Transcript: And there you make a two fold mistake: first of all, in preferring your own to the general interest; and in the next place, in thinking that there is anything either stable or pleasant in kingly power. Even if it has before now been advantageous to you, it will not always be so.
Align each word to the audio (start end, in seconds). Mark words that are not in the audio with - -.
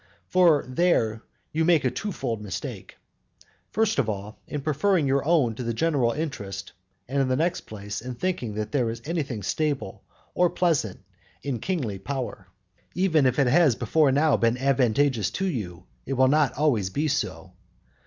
And 0.33 0.75
there 0.77 1.21
you 1.51 1.63
make 1.63 1.85
a 1.85 1.91
two 1.91 2.11
fold 2.11 2.41
mistake: 2.41 2.97
first 3.69 3.99
of 3.99 4.09
all, 4.09 4.39
in 4.47 4.61
preferring 4.61 5.05
your 5.07 5.23
own 5.23 5.53
to 5.53 5.61
the 5.63 5.75
general 5.75 6.11
interest; 6.11 6.71
and 7.07 7.21
in 7.21 7.27
the 7.27 7.35
next 7.35 7.67
place, 7.67 8.01
in 8.01 8.15
thinking 8.15 8.55
that 8.55 8.71
there 8.71 8.89
is 8.89 8.99
anything 9.05 9.41
either 9.41 9.43
stable 9.43 10.03
or 10.33 10.49
pleasant 10.49 11.01
in 11.43 11.59
kingly 11.59 11.99
power. 11.99 12.47
Even 12.95 13.27
if 13.27 13.37
it 13.37 13.45
has 13.45 13.75
before 13.75 14.11
now 14.11 14.35
been 14.37 14.57
advantageous 14.57 15.29
to 15.29 15.45
you, 15.45 15.85
it 16.07 16.13
will 16.13 16.27
not 16.27 16.51
always 16.55 16.89
be 16.89 17.07
so. 17.07 17.53